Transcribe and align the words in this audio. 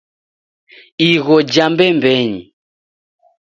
Igho 1.09 1.35
ja 1.53 1.65
mbembenyi 1.71 2.41